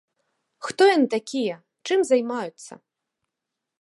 Хто 0.67 0.81
яны 0.95 1.07
такія, 1.15 1.55
чым 1.89 1.99
займаюцца? 2.11 2.73